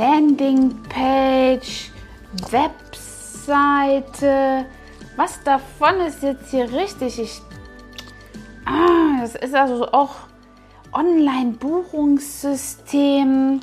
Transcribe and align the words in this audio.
Landingpage, 0.00 1.92
Webseite. 2.50 4.64
Was 5.16 5.42
davon 5.42 6.00
ist 6.00 6.22
jetzt 6.22 6.50
hier 6.50 6.72
richtig? 6.72 7.18
Ich, 7.18 7.42
ah, 8.64 9.20
das 9.20 9.34
ist 9.34 9.54
also 9.54 9.92
auch 9.92 10.14
Online-Buchungssystem. 10.94 13.60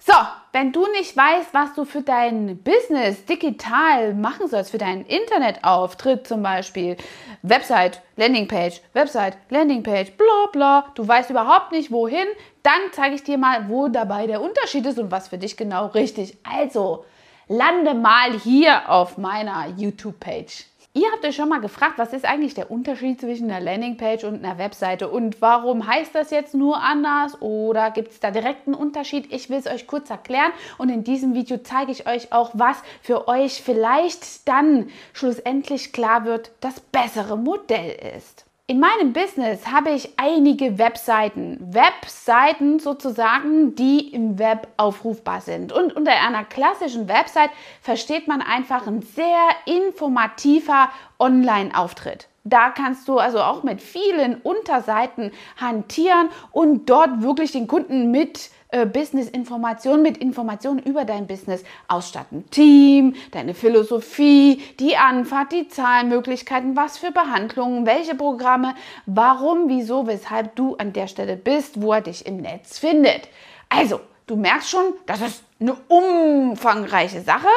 So, 0.00 0.12
wenn 0.52 0.72
du 0.72 0.86
nicht 0.92 1.16
weißt, 1.16 1.52
was 1.52 1.74
du 1.74 1.84
für 1.84 2.02
dein 2.02 2.58
Business 2.58 3.24
digital 3.24 4.14
machen 4.14 4.48
sollst, 4.48 4.70
für 4.70 4.78
deinen 4.78 5.04
Internetauftritt 5.04 6.26
zum 6.26 6.42
Beispiel, 6.42 6.96
Website, 7.42 8.02
Landingpage, 8.16 8.80
Website, 8.92 9.36
Landingpage, 9.48 10.12
bla 10.16 10.46
bla, 10.52 10.92
du 10.94 11.06
weißt 11.06 11.30
überhaupt 11.30 11.72
nicht 11.72 11.90
wohin, 11.90 12.26
dann 12.62 12.80
zeige 12.92 13.14
ich 13.14 13.22
dir 13.22 13.38
mal, 13.38 13.68
wo 13.68 13.88
dabei 13.88 14.26
der 14.26 14.42
Unterschied 14.42 14.86
ist 14.86 14.98
und 14.98 15.10
was 15.10 15.28
für 15.28 15.38
dich 15.38 15.56
genau 15.56 15.86
richtig. 15.86 16.36
Also, 16.42 17.04
lande 17.48 17.94
mal 17.94 18.32
hier 18.32 18.90
auf 18.90 19.18
meiner 19.18 19.68
YouTube-Page. 19.76 20.69
Ihr 20.92 21.06
habt 21.12 21.24
euch 21.24 21.36
schon 21.36 21.48
mal 21.48 21.60
gefragt, 21.60 21.98
was 21.98 22.12
ist 22.12 22.24
eigentlich 22.24 22.54
der 22.54 22.68
Unterschied 22.68 23.20
zwischen 23.20 23.48
einer 23.48 23.60
Landingpage 23.60 24.24
und 24.24 24.44
einer 24.44 24.58
Webseite 24.58 25.08
und 25.08 25.40
warum 25.40 25.86
heißt 25.86 26.12
das 26.16 26.32
jetzt 26.32 26.52
nur 26.52 26.82
anders 26.82 27.40
oder 27.40 27.92
gibt 27.92 28.10
es 28.10 28.18
da 28.18 28.32
direkt 28.32 28.66
einen 28.66 28.74
Unterschied? 28.74 29.32
Ich 29.32 29.48
will 29.48 29.58
es 29.58 29.68
euch 29.68 29.86
kurz 29.86 30.10
erklären 30.10 30.50
und 30.78 30.88
in 30.88 31.04
diesem 31.04 31.32
Video 31.32 31.58
zeige 31.58 31.92
ich 31.92 32.08
euch 32.08 32.32
auch, 32.32 32.50
was 32.54 32.82
für 33.02 33.28
euch 33.28 33.62
vielleicht 33.62 34.48
dann 34.48 34.90
schlussendlich 35.12 35.92
klar 35.92 36.24
wird, 36.24 36.50
das 36.60 36.80
bessere 36.80 37.38
Modell 37.38 37.96
ist. 38.16 38.46
In 38.70 38.78
meinem 38.78 39.12
Business 39.12 39.66
habe 39.66 39.90
ich 39.90 40.10
einige 40.16 40.78
Webseiten. 40.78 41.58
Webseiten 41.60 42.78
sozusagen, 42.78 43.74
die 43.74 44.14
im 44.14 44.38
Web 44.38 44.68
aufrufbar 44.76 45.40
sind. 45.40 45.72
Und 45.72 45.96
unter 45.96 46.12
einer 46.12 46.44
klassischen 46.44 47.08
Website 47.08 47.50
versteht 47.82 48.28
man 48.28 48.40
einfach 48.40 48.86
ein 48.86 49.02
sehr 49.02 49.40
informativer 49.66 50.88
Online-Auftritt. 51.18 52.28
Da 52.44 52.70
kannst 52.70 53.08
du 53.08 53.18
also 53.18 53.40
auch 53.40 53.64
mit 53.64 53.82
vielen 53.82 54.36
Unterseiten 54.36 55.32
hantieren 55.60 56.28
und 56.52 56.88
dort 56.88 57.22
wirklich 57.22 57.50
den 57.50 57.66
Kunden 57.66 58.12
mit 58.12 58.50
äh, 58.72 58.86
Business-Informationen 58.86 60.02
mit 60.02 60.18
Informationen 60.18 60.80
über 60.80 61.04
dein 61.04 61.26
Business 61.26 61.64
ausstatten. 61.88 62.48
Team, 62.50 63.14
deine 63.32 63.54
Philosophie, 63.54 64.62
die 64.78 64.96
Anfahrt, 64.96 65.52
die 65.52 65.68
Zahlmöglichkeiten, 65.68 66.76
was 66.76 66.98
für 66.98 67.10
Behandlungen, 67.10 67.86
welche 67.86 68.14
Programme, 68.14 68.74
warum, 69.06 69.68
wieso, 69.68 70.06
weshalb 70.06 70.54
du 70.56 70.76
an 70.76 70.92
der 70.92 71.08
Stelle 71.08 71.36
bist, 71.36 71.82
wo 71.82 71.92
er 71.92 72.00
dich 72.00 72.26
im 72.26 72.38
Netz 72.38 72.78
findet. 72.78 73.28
Also, 73.68 74.00
du 74.26 74.36
merkst 74.36 74.70
schon, 74.70 74.94
das 75.06 75.20
ist 75.20 75.42
eine 75.60 75.76
umfangreiche 75.88 77.22
Sache. 77.22 77.48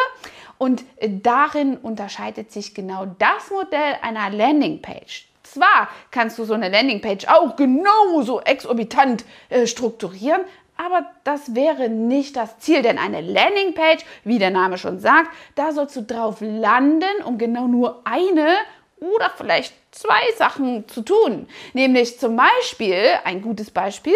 Und 0.58 0.84
darin 1.02 1.78
unterscheidet 1.78 2.52
sich 2.52 2.74
genau 2.74 3.06
das 3.20 3.52
Modell 3.52 3.98
einer 4.02 4.30
Landingpage. 4.30 5.28
Zwar 5.44 5.90
kannst 6.10 6.40
du 6.40 6.46
so 6.46 6.54
eine 6.54 6.70
Landingpage 6.70 7.28
auch 7.28 7.56
genauso 7.56 8.40
exorbitant 8.42 9.26
äh, 9.50 9.68
strukturieren, 9.68 10.42
aber 10.78 11.06
das 11.24 11.56
wäre 11.56 11.90
nicht 11.90 12.36
das 12.36 12.60
Ziel, 12.60 12.82
denn 12.82 12.98
eine 12.98 13.22
Landingpage, 13.22 14.04
wie 14.24 14.40
der 14.40 14.52
Name 14.52 14.78
schon 14.78 15.00
sagt, 15.00 15.30
da 15.56 15.72
sollst 15.72 15.96
du 15.96 16.02
drauf 16.02 16.38
landen, 16.40 17.24
um 17.26 17.38
genau 17.38 17.68
nur 17.68 18.02
eine 18.06 18.56
oder 19.00 19.32
vielleicht 19.36 19.74
zwei 19.92 20.32
Sachen 20.38 20.88
zu 20.88 21.02
tun. 21.02 21.48
Nämlich 21.74 22.20
zum 22.20 22.36
Beispiel, 22.36 23.04
ein 23.24 23.42
gutes 23.42 23.70
Beispiel, 23.70 24.16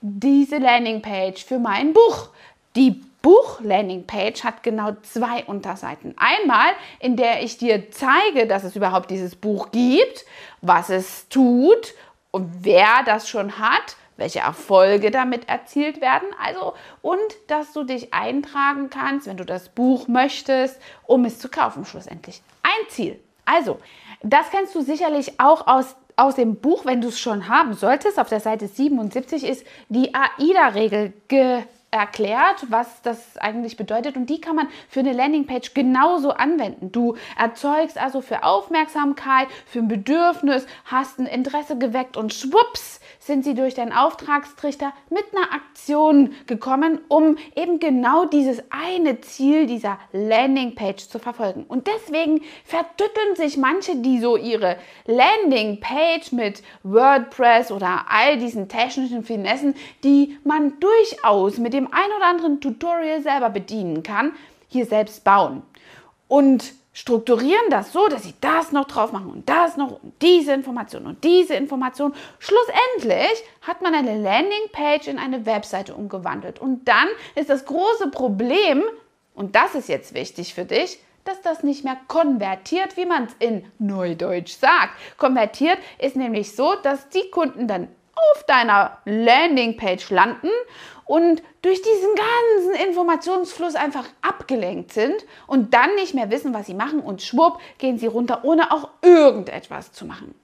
diese 0.00 0.58
Landingpage 0.58 1.44
für 1.44 1.58
mein 1.58 1.92
Buch. 1.92 2.28
Die 2.76 3.02
Buch-Landingpage 3.22 4.44
hat 4.44 4.62
genau 4.62 4.92
zwei 5.02 5.44
Unterseiten. 5.44 6.14
Einmal, 6.16 6.70
in 7.00 7.16
der 7.16 7.42
ich 7.42 7.58
dir 7.58 7.90
zeige, 7.90 8.46
dass 8.46 8.64
es 8.64 8.76
überhaupt 8.76 9.10
dieses 9.10 9.34
Buch 9.34 9.70
gibt, 9.72 10.24
was 10.60 10.88
es 10.88 11.28
tut 11.28 11.94
und 12.30 12.48
wer 12.64 13.02
das 13.04 13.28
schon 13.28 13.58
hat 13.58 13.96
welche 14.18 14.40
Erfolge 14.40 15.10
damit 15.10 15.48
erzielt 15.48 16.02
werden. 16.02 16.28
Also 16.44 16.74
und 17.00 17.18
dass 17.46 17.72
du 17.72 17.84
dich 17.84 18.12
eintragen 18.12 18.90
kannst, 18.90 19.26
wenn 19.26 19.38
du 19.38 19.46
das 19.46 19.70
Buch 19.70 20.08
möchtest, 20.08 20.78
um 21.06 21.24
es 21.24 21.38
zu 21.38 21.48
kaufen 21.48 21.86
schlussendlich. 21.86 22.42
Ein 22.62 22.90
Ziel. 22.90 23.18
Also, 23.46 23.78
das 24.22 24.50
kennst 24.50 24.74
du 24.74 24.82
sicherlich 24.82 25.40
auch 25.40 25.66
aus 25.66 25.96
aus 26.16 26.34
dem 26.34 26.56
Buch, 26.56 26.84
wenn 26.84 27.00
du 27.00 27.08
es 27.08 27.20
schon 27.20 27.48
haben 27.48 27.74
solltest, 27.74 28.18
auf 28.18 28.28
der 28.28 28.40
Seite 28.40 28.66
77 28.66 29.44
ist 29.44 29.64
die 29.88 30.12
AIDA-Regel 30.12 31.12
erklärt, 31.90 32.66
was 32.68 33.00
das 33.02 33.38
eigentlich 33.38 33.76
bedeutet 33.76 34.16
und 34.16 34.26
die 34.26 34.40
kann 34.40 34.56
man 34.56 34.68
für 34.88 35.00
eine 35.00 35.12
Landingpage 35.12 35.72
genauso 35.72 36.30
anwenden. 36.30 36.92
Du 36.92 37.16
erzeugst 37.38 37.96
also 37.96 38.20
für 38.20 38.42
Aufmerksamkeit, 38.42 39.48
für 39.66 39.78
ein 39.78 39.88
Bedürfnis, 39.88 40.66
hast 40.84 41.18
ein 41.18 41.26
Interesse 41.26 41.78
geweckt 41.78 42.16
und 42.16 42.34
schwupps 42.34 43.00
sind 43.20 43.44
sie 43.44 43.54
durch 43.54 43.74
deinen 43.74 43.92
Auftragstrichter 43.92 44.92
mit 45.10 45.24
einer 45.32 45.52
Aktion 45.52 46.34
gekommen, 46.46 47.00
um 47.08 47.36
eben 47.54 47.78
genau 47.78 48.24
dieses 48.24 48.62
eine 48.70 49.20
Ziel 49.20 49.66
dieser 49.66 49.98
Landingpage 50.12 51.08
zu 51.08 51.18
verfolgen. 51.18 51.64
Und 51.68 51.86
deswegen 51.86 52.42
verdütteln 52.64 53.36
sich 53.36 53.56
manche, 53.56 53.96
die 53.96 54.18
so 54.18 54.36
ihre 54.36 54.76
Landingpage 55.06 56.32
mit 56.32 56.62
WordPress 56.82 57.70
oder 57.70 58.06
all 58.08 58.38
diesen 58.38 58.68
technischen 58.68 59.22
Finessen, 59.24 59.74
die 60.04 60.38
man 60.44 60.80
durchaus 60.80 61.58
mit 61.58 61.74
dem 61.74 61.77
ein 61.86 62.10
oder 62.16 62.26
anderen 62.26 62.60
Tutorial 62.60 63.22
selber 63.22 63.50
bedienen 63.50 64.02
kann, 64.02 64.32
hier 64.68 64.86
selbst 64.86 65.24
bauen. 65.24 65.62
Und 66.26 66.72
strukturieren 66.92 67.70
das 67.70 67.92
so, 67.92 68.08
dass 68.08 68.24
sie 68.24 68.34
das 68.40 68.72
noch 68.72 68.86
drauf 68.86 69.12
machen 69.12 69.30
und 69.30 69.48
das 69.48 69.76
noch 69.76 70.02
und 70.02 70.20
diese 70.20 70.52
Information 70.52 71.06
und 71.06 71.22
diese 71.22 71.54
Information. 71.54 72.12
Schlussendlich 72.40 73.44
hat 73.62 73.82
man 73.82 73.94
eine 73.94 74.20
Landingpage 74.20 75.06
in 75.06 75.18
eine 75.18 75.46
Webseite 75.46 75.94
umgewandelt. 75.94 76.58
Und 76.58 76.88
dann 76.88 77.06
ist 77.36 77.50
das 77.50 77.64
große 77.64 78.08
Problem, 78.10 78.82
und 79.34 79.54
das 79.54 79.76
ist 79.76 79.88
jetzt 79.88 80.12
wichtig 80.12 80.54
für 80.54 80.64
dich, 80.64 80.98
dass 81.24 81.40
das 81.42 81.62
nicht 81.62 81.84
mehr 81.84 81.98
konvertiert, 82.08 82.96
wie 82.96 83.06
man 83.06 83.24
es 83.24 83.36
in 83.38 83.64
Neudeutsch 83.78 84.56
sagt. 84.56 84.94
Konvertiert 85.18 85.78
ist 85.98 86.16
nämlich 86.16 86.56
so, 86.56 86.74
dass 86.82 87.08
die 87.10 87.30
Kunden 87.30 87.68
dann 87.68 87.88
auf 88.32 88.44
deiner 88.44 88.98
Landingpage 89.04 90.10
landen 90.10 90.50
und 91.04 91.42
durch 91.62 91.80
diesen 91.82 92.10
ganzen 92.14 92.88
Informationsfluss 92.88 93.74
einfach 93.74 94.04
abgelenkt 94.20 94.92
sind 94.92 95.24
und 95.46 95.72
dann 95.74 95.94
nicht 95.94 96.14
mehr 96.14 96.30
wissen, 96.30 96.52
was 96.54 96.66
sie 96.66 96.74
machen 96.74 97.00
und 97.00 97.22
schwupp 97.22 97.58
gehen 97.78 97.98
sie 97.98 98.06
runter, 98.06 98.40
ohne 98.44 98.70
auch 98.72 98.90
irgendetwas 99.02 99.92
zu 99.92 100.04
machen. 100.04 100.34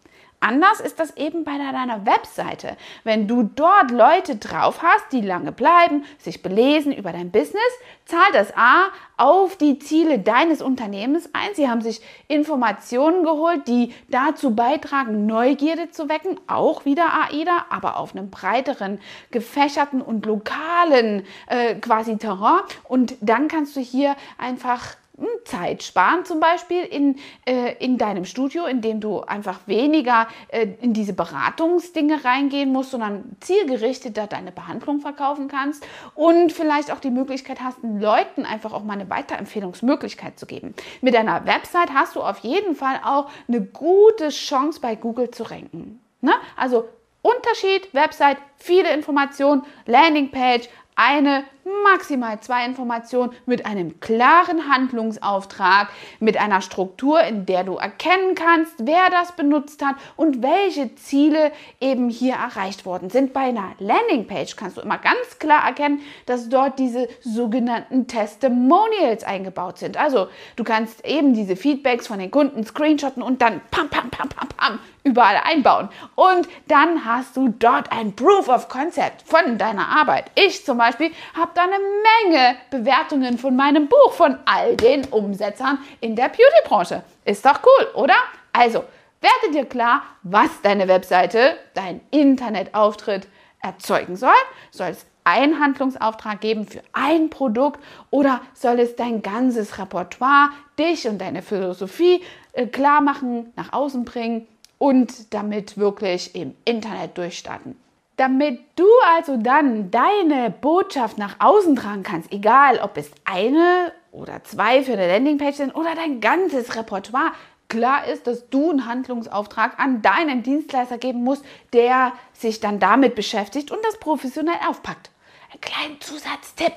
Anders 0.45 0.81
ist 0.81 1.01
das 1.01 1.17
eben 1.17 1.43
bei 1.43 1.57
deiner 1.57 2.05
Webseite. 2.05 2.77
Wenn 3.03 3.27
du 3.27 3.45
dort 3.45 3.91
Leute 3.91 4.37
drauf 4.37 4.83
hast, 4.83 5.11
die 5.11 5.23
lange 5.23 5.53
bleiben, 5.53 6.05
sich 6.19 6.43
belesen 6.43 6.93
über 6.93 7.13
dein 7.13 7.31
Business, 7.31 7.63
zahlt 8.05 8.35
das 8.35 8.55
A 8.55 8.89
auf 9.17 9.57
die 9.57 9.79
Ziele 9.79 10.19
deines 10.19 10.61
Unternehmens 10.61 11.31
ein. 11.33 11.55
Sie 11.55 11.67
haben 11.67 11.81
sich 11.81 12.03
Informationen 12.29 13.25
geholt, 13.25 13.67
die 13.69 13.95
dazu 14.09 14.55
beitragen, 14.55 15.25
Neugierde 15.25 15.91
zu 15.91 16.11
wecken, 16.11 16.39
auch 16.47 16.85
wieder 16.85 17.07
AIDA, 17.23 17.65
aber 17.71 17.97
auf 17.97 18.15
einem 18.15 18.29
breiteren, 18.29 19.01
gefächerten 19.31 20.03
und 20.03 20.27
lokalen 20.27 21.25
äh, 21.47 21.77
quasi 21.77 22.19
Terrain. 22.19 22.61
Und 22.83 23.15
dann 23.23 23.49
kannst 23.49 23.77
du 23.77 23.81
hier 23.81 24.15
einfach 24.37 24.97
Zeit 25.45 25.83
sparen, 25.83 26.25
zum 26.25 26.41
Beispiel 26.41 26.83
in, 26.83 27.17
äh, 27.47 27.75
in 27.79 27.99
deinem 27.99 28.25
Studio, 28.25 28.67
indem 28.67 29.01
du 29.01 29.21
einfach 29.21 29.61
weniger 29.67 30.29
äh, 30.49 30.67
in 30.81 30.93
diese 30.93 31.13
Beratungsdinge 31.13 32.25
reingehen 32.25 32.73
musst, 32.73 32.91
sondern 32.91 33.37
zielgerichteter 33.41 34.27
deine 34.27 34.53
Behandlung 34.53 35.01
verkaufen 35.01 35.49
kannst 35.49 35.87
und 36.15 36.53
vielleicht 36.53 36.91
auch 36.91 37.01
die 37.01 37.11
Möglichkeit 37.11 37.61
hast, 37.61 37.83
den 37.83 38.01
Leuten 38.01 38.45
einfach 38.45 38.73
auch 38.73 38.83
mal 38.83 38.95
eine 38.95 39.11
Weiterempfehlungsmöglichkeit 39.11 40.39
zu 40.39 40.47
geben. 40.47 40.75
Mit 41.01 41.15
deiner 41.15 41.47
Website 41.47 41.93
hast 41.93 42.17
du 42.17 42.21
auf 42.21 42.39
jeden 42.41 42.75
Fall 42.75 43.01
auch 43.05 43.31
eine 43.49 43.61
gute 43.61 44.31
Chance 44.31 44.81
bei 44.81 44.95
Google 44.95 45.31
zu 45.31 45.45
ranken. 45.45 46.01
Ne? 46.21 46.33
Also 46.57 46.89
Unterschied, 47.23 47.93
Website, 47.95 48.37
viele 48.57 48.93
Informationen, 48.93 49.63
Landingpage, 49.87 50.69
eine, 50.95 51.45
maximal 51.85 52.41
zwei 52.41 52.65
Informationen 52.65 53.33
mit 53.47 53.67
einem 53.67 54.01
klaren 54.01 54.69
Handlungsauftrag, 54.73 55.89
mit 56.21 56.37
einer 56.37 56.61
Struktur, 56.61 57.21
in 57.23 57.47
der 57.47 57.65
du 57.65 57.77
erkennen 57.77 58.35
kannst, 58.35 58.75
wer 58.79 59.11
das 59.11 59.33
benutzt 59.33 59.85
hat 59.85 59.97
und 60.17 60.43
welche 60.43 60.95
Ziele 60.97 61.53
eben 61.81 62.09
hier 62.09 62.35
erreicht 62.35 62.85
worden 62.85 63.11
sind. 63.11 63.33
Bei 63.33 63.43
einer 63.43 63.73
Landingpage 63.79 64.57
kannst 64.57 64.77
du 64.77 64.81
immer 64.81 64.99
ganz 64.99 65.39
klar 65.39 65.65
erkennen, 65.67 66.01
dass 66.27 66.49
dort 66.49 66.79
diese 66.79 67.09
sogenannten 67.21 68.07
Testimonials 68.07 69.25
eingebaut 69.25 69.79
sind. 69.79 69.97
Also 69.97 70.29
du 70.57 70.65
kannst 70.65 71.05
eben 71.07 71.35
diese 71.35 71.57
Feedbacks 71.57 72.07
von 72.07 72.19
den 72.19 72.31
Kunden 72.31 72.65
screenshotten 72.65 73.23
und 73.23 73.41
dann 73.41 73.61
pam, 73.71 73.89
pam, 73.89 74.11
pam, 74.11 74.29
pam, 74.29 74.49
pam 74.49 74.79
überall 75.05 75.37
einbauen. 75.45 75.89
Und 76.15 76.49
dann 76.67 77.05
hast 77.05 77.37
du 77.37 77.49
dort 77.49 77.93
ein 77.93 78.17
Proof 78.17 78.49
of 78.49 78.69
Concept 78.69 79.23
von 79.23 79.59
deiner 79.59 79.89
Arbeit. 79.89 80.31
Ich 80.35 80.65
zum 80.65 80.79
Beispiel 80.79 81.13
habe 81.35 81.53
da 81.55 81.63
eine 81.63 81.79
Menge 81.79 82.57
Bewertungen 82.71 83.39
von 83.39 83.57
meinem 83.57 83.89
Buch 83.89 84.13
von 84.13 84.39
all 84.45 84.77
den 84.77 85.05
Umsetzern 85.07 85.79
in 86.01 86.17
der 86.17 86.29
Beauty-Branche. 86.29 87.03
Ist 87.25 87.45
doch 87.45 87.61
cool, 87.65 88.03
oder? 88.03 88.15
Also, 88.53 88.85
werde 89.21 89.55
dir 89.55 89.65
klar, 89.65 90.03
was 90.23 90.61
deine 90.63 90.87
Webseite, 90.87 91.57
dein 91.73 92.01
Internetauftritt 92.11 93.27
erzeugen 93.63 94.17
soll. 94.17 94.31
Soll 94.71 94.89
es 94.89 95.07
einen 95.25 95.59
Handlungsauftrag 95.59 96.41
geben 96.41 96.67
für 96.67 96.83
ein 96.93 97.31
Produkt 97.31 97.81
oder 98.11 98.43
soll 98.53 98.79
es 98.79 98.95
dein 98.97 99.23
ganzes 99.23 99.79
Repertoire, 99.79 100.51
dich 100.79 101.09
und 101.09 101.19
deine 101.19 101.41
Philosophie 101.41 102.23
äh, 102.53 102.67
klar 102.67 103.01
machen, 103.01 103.53
nach 103.57 103.73
außen 103.73 104.05
bringen 104.05 104.47
und 104.77 105.33
damit 105.33 105.79
wirklich 105.79 106.35
im 106.35 106.55
Internet 106.67 107.17
durchstarten? 107.17 107.77
Damit 108.17 108.61
du 108.77 108.87
also 109.17 109.37
dann 109.37 109.91
deine 109.91 110.51
Botschaft 110.51 111.19
nach 111.19 111.37
außen 111.41 111.75
tragen 111.75 112.05
kannst, 112.05 112.33
egal 112.33 112.79
ob 112.79 112.97
es 112.97 113.11
eine 113.25 113.93
oder 114.13 114.45
zwei 114.45 114.85
für 114.85 114.93
eine 114.93 115.09
Landingpage 115.09 115.57
sind 115.57 115.75
oder 115.75 115.95
dein 115.97 116.21
ganzes 116.21 116.77
Repertoire, 116.77 117.33
klar 117.69 118.07
ist, 118.07 118.29
dass 118.29 118.49
du 118.51 118.71
einen 118.71 118.87
Handlungsauftrag 118.87 119.81
an 119.81 120.01
deinen 120.01 120.45
Dienstleister 120.45 120.99
geben 120.99 121.25
musst, 121.25 121.45
der 121.73 122.13
sich 122.33 122.61
dann 122.61 122.79
damit 122.79 123.17
beschäftigt 123.17 123.73
und 123.73 123.85
das 123.85 123.99
professionell 123.99 124.59
aufpackt. 124.69 125.11
Ein 125.53 125.61
kleiner 125.61 126.01
Zusatztipp. 126.01 126.75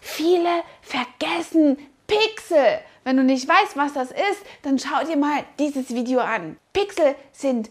Viele 0.00 0.62
vergessen 0.82 1.76
Pixel. 2.06 2.80
Wenn 3.04 3.16
du 3.16 3.22
nicht 3.22 3.48
weißt, 3.48 3.76
was 3.76 3.92
das 3.92 4.10
ist, 4.10 4.44
dann 4.62 4.78
schau 4.78 5.04
dir 5.06 5.16
mal 5.16 5.44
dieses 5.58 5.94
Video 5.94 6.20
an. 6.20 6.56
Pixel 6.72 7.14
sind 7.32 7.70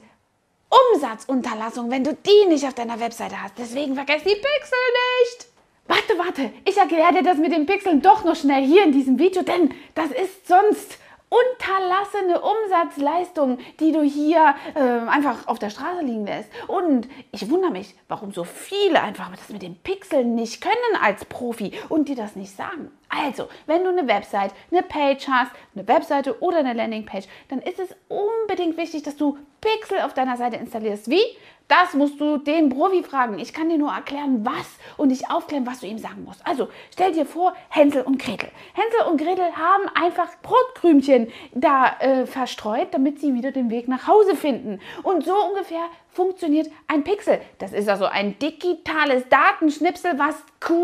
Umsatzunterlassung, 0.70 1.90
wenn 1.90 2.04
du 2.04 2.14
die 2.14 2.48
nicht 2.48 2.66
auf 2.66 2.74
deiner 2.74 3.00
Webseite 3.00 3.42
hast. 3.42 3.56
Deswegen 3.58 3.96
vergesst 3.96 4.26
die 4.26 4.36
Pixel 4.36 4.80
nicht. 5.24 5.48
Warte, 5.88 6.18
warte, 6.18 6.54
ich 6.66 6.78
erkläre 6.78 7.14
dir 7.14 7.24
das 7.24 7.38
mit 7.38 7.52
den 7.52 7.66
Pixeln 7.66 8.02
doch 8.02 8.24
noch 8.24 8.36
schnell 8.36 8.64
hier 8.64 8.84
in 8.84 8.92
diesem 8.92 9.18
Video, 9.18 9.42
denn 9.42 9.74
das 9.96 10.12
ist 10.12 10.48
sonst 10.48 11.00
unterlassene 11.30 12.42
Umsatzleistung, 12.42 13.60
die 13.80 13.92
du 13.92 14.02
hier 14.02 14.56
äh, 14.76 14.80
einfach 14.80 15.48
auf 15.48 15.60
der 15.60 15.70
Straße 15.70 16.04
liegen 16.04 16.26
lässt. 16.26 16.50
Und 16.68 17.08
ich 17.32 17.50
wundere 17.50 17.72
mich, 17.72 17.96
warum 18.08 18.32
so 18.32 18.44
viele 18.44 19.02
einfach 19.02 19.30
das 19.32 19.50
mit 19.50 19.62
den 19.62 19.76
Pixeln 19.78 20.36
nicht 20.36 20.62
können 20.62 20.76
als 21.02 21.26
Profi 21.26 21.72
und 21.88 22.10
dir 22.10 22.16
das 22.16 22.36
nicht 22.36 22.56
sagen. 22.56 22.92
Also, 23.10 23.50
wenn 23.66 23.84
du 23.84 23.90
eine 23.90 24.08
Website, 24.08 24.54
eine 24.72 24.84
Page 24.84 25.28
hast, 25.28 25.52
eine 25.76 25.88
Webseite 25.88 26.42
oder 26.42 26.60
eine 26.60 26.74
Landingpage, 26.74 27.26
dann 27.50 27.60
ist 27.60 27.80
es 27.80 27.96
unbedingt 28.08 28.78
wichtig, 28.78 29.04
dass 29.04 29.18
du 29.18 29.38
Pixel 29.62 30.00
auf 30.02 30.14
deiner 30.14 30.38
Seite 30.38 30.58
installierst. 30.58 31.10
Wie? 31.10 31.24
Das 31.70 31.94
musst 31.94 32.20
du 32.20 32.38
den 32.38 32.70
Profi 32.70 33.04
fragen. 33.04 33.38
Ich 33.38 33.54
kann 33.54 33.70
dir 33.70 33.78
nur 33.78 33.92
erklären, 33.92 34.44
was 34.44 34.66
und 34.98 35.10
nicht 35.10 35.30
aufklären, 35.30 35.68
was 35.68 35.82
du 35.82 35.86
ihm 35.86 36.00
sagen 36.00 36.24
musst. 36.24 36.46
Also 36.46 36.68
stell 36.92 37.12
dir 37.12 37.28
vor, 37.28 37.54
Hänsel 37.70 38.02
und 38.02 38.18
Gretel. 38.18 38.50
Hänsel 38.74 39.02
und 39.08 39.22
Gretel 39.22 39.56
haben 39.56 39.84
einfach 39.94 40.30
Brotkrümchen 40.42 41.28
da 41.54 41.96
äh, 42.00 42.26
verstreut, 42.26 42.88
damit 42.92 43.20
sie 43.20 43.36
wieder 43.36 43.52
den 43.52 43.70
Weg 43.70 43.88
nach 43.88 44.08
Hause 44.08 44.36
finden. 44.36 44.80
Und 45.04 45.24
so 45.24 45.36
ungefähr 45.36 45.84
funktioniert 46.12 46.72
ein 46.88 47.04
Pixel. 47.04 47.40
Das 47.60 47.72
ist 47.72 47.88
also 47.88 48.06
ein 48.06 48.40
digitales 48.40 49.30
Datenschnipsel, 49.30 50.18
was 50.18 50.44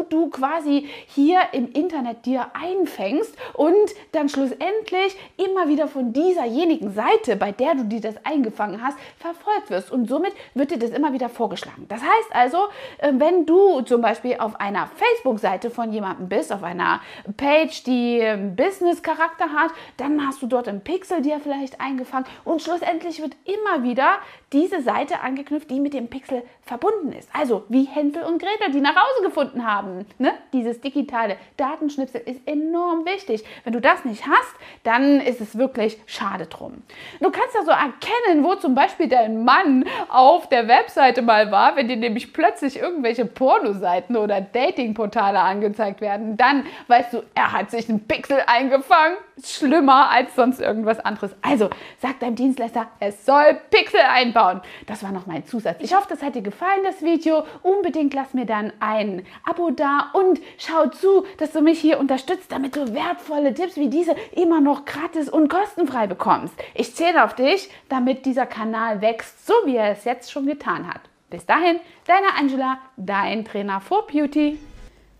du 0.09 0.29
quasi 0.29 0.87
hier 1.07 1.39
im 1.51 1.71
Internet 1.71 2.25
dir 2.25 2.47
einfängst 2.53 3.35
und 3.53 3.75
dann 4.11 4.29
schlussendlich 4.29 5.17
immer 5.37 5.67
wieder 5.67 5.87
von 5.87 6.13
dieserjenigen 6.13 6.93
Seite, 6.93 7.35
bei 7.35 7.51
der 7.51 7.75
du 7.75 7.83
dir 7.83 8.01
das 8.01 8.15
eingefangen 8.23 8.81
hast, 8.81 8.97
verfolgt 9.17 9.69
wirst. 9.69 9.91
Und 9.91 10.07
somit 10.07 10.33
wird 10.53 10.71
dir 10.71 10.79
das 10.79 10.91
immer 10.91 11.13
wieder 11.13 11.29
vorgeschlagen. 11.29 11.85
Das 11.89 12.01
heißt 12.01 12.31
also, 12.31 12.57
äh, 12.97 13.11
wenn 13.13 13.45
du 13.45 13.81
zum 13.81 14.01
Beispiel 14.01 14.37
auf 14.39 14.59
einer 14.59 14.87
Facebook-Seite 14.95 15.69
von 15.69 15.91
jemandem 15.91 16.29
bist, 16.29 16.51
auf 16.51 16.63
einer 16.63 17.01
Page, 17.37 17.83
die 17.83 18.23
Business-Charakter 18.55 19.49
hat, 19.51 19.71
dann 19.97 20.25
hast 20.25 20.41
du 20.41 20.47
dort 20.47 20.67
ein 20.67 20.81
Pixel 20.81 21.21
dir 21.21 21.39
vielleicht 21.39 21.81
eingefangen 21.81 22.25
und 22.43 22.61
schlussendlich 22.61 23.21
wird 23.21 23.35
immer 23.45 23.83
wieder 23.83 24.19
diese 24.55 24.81
Seite 24.81 25.19
angeknüpft, 25.19 25.69
die 25.69 25.81
mit 25.81 25.93
dem 25.93 26.07
Pixel 26.07 26.43
verbunden 26.61 27.11
ist. 27.11 27.29
Also 27.33 27.65
wie 27.67 27.83
Hänsel 27.83 28.23
und 28.23 28.41
Gretel, 28.41 28.71
die 28.71 28.79
nach 28.79 28.95
Hause 28.95 29.25
gefunden 29.25 29.67
haben. 29.67 30.05
Ne? 30.17 30.31
Dieses 30.53 30.79
digitale 30.79 31.35
Datenschnipsel 31.57 32.21
ist 32.21 32.47
enorm 32.47 33.05
wichtig. 33.05 33.43
Wenn 33.65 33.73
du 33.73 33.81
das 33.81 34.05
nicht 34.05 34.25
hast, 34.25 34.55
dann 34.83 35.19
ist 35.19 35.41
es 35.41 35.57
wirklich 35.57 35.97
schade 36.05 36.47
drum. 36.47 36.83
Du 37.19 37.31
kannst 37.31 37.57
also 37.57 37.71
erkennen, 37.71 38.43
wo 38.43 38.55
zum 38.55 38.75
Beispiel 38.75 39.09
dein 39.09 39.43
Mann 39.43 39.83
auf 40.07 40.47
der 40.47 40.69
Webseite 40.69 41.21
mal 41.21 41.51
war, 41.51 41.75
wenn 41.75 41.89
dir 41.89 41.97
nämlich 41.97 42.31
plötzlich 42.31 42.79
irgendwelche 42.79 43.25
Pornoseiten 43.25 44.15
oder 44.15 44.39
Datingportale 44.39 45.39
angezeigt 45.39 45.99
werden. 45.99 46.37
Dann 46.37 46.65
weißt 46.87 47.13
du, 47.13 47.23
er 47.35 47.51
hat 47.51 47.71
sich 47.71 47.89
einen 47.89 48.07
Pixel 48.07 48.37
eingefangen. 48.47 49.17
Schlimmer 49.43 50.09
als 50.09 50.35
sonst 50.35 50.61
irgendwas 50.61 50.99
anderes. 50.99 51.35
Also 51.41 51.69
sag 52.01 52.19
deinem 52.19 52.35
Dienstleister, 52.35 52.87
es 52.99 53.25
soll 53.25 53.59
Pixel 53.69 53.99
einbauen. 53.99 54.61
Das 54.87 55.03
war 55.03 55.11
noch 55.11 55.25
mein 55.25 55.45
Zusatz. 55.45 55.77
Ich 55.81 55.95
hoffe, 55.95 56.07
das 56.09 56.21
hat 56.21 56.35
dir 56.35 56.41
gefallen, 56.41 56.83
das 56.83 57.01
Video. 57.01 57.43
Unbedingt 57.61 58.13
lass 58.13 58.33
mir 58.33 58.45
dann 58.45 58.71
ein 58.79 59.25
Abo 59.45 59.71
da 59.71 60.11
und 60.13 60.39
schau 60.57 60.87
zu, 60.87 61.25
dass 61.37 61.51
du 61.51 61.61
mich 61.61 61.79
hier 61.79 61.99
unterstützt, 61.99 62.51
damit 62.51 62.75
du 62.75 62.93
wertvolle 62.93 63.53
Tipps 63.53 63.75
wie 63.75 63.89
diese 63.89 64.15
immer 64.31 64.61
noch 64.61 64.85
gratis 64.85 65.29
und 65.29 65.49
kostenfrei 65.49 66.07
bekommst. 66.07 66.55
Ich 66.73 66.95
zähle 66.95 67.23
auf 67.23 67.35
dich, 67.35 67.69
damit 67.89 68.25
dieser 68.25 68.45
Kanal 68.45 69.01
wächst, 69.01 69.45
so 69.45 69.53
wie 69.65 69.75
er 69.75 69.91
es 69.91 70.05
jetzt 70.05 70.31
schon 70.31 70.45
getan 70.45 70.87
hat. 70.87 71.01
Bis 71.29 71.45
dahin, 71.45 71.79
deine 72.07 72.35
Angela, 72.39 72.77
dein 72.95 73.43
Trainer 73.43 73.81
for 73.81 74.07
Beauty. 74.07 74.57